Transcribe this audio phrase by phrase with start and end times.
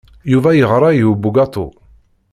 [0.31, 1.65] Yuba yeɣra i ubugaṭu.